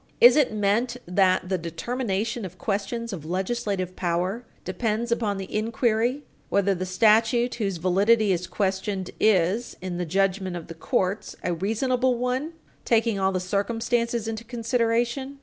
[0.19, 6.23] Is it meant that the determination of questions of legislative power depends upon the inquiry
[6.49, 11.53] whether the statute whose validity is questioned is, in the judgment of the courts, a
[11.53, 12.53] reasonable one,
[12.83, 15.37] taking all the circumstances into consideration?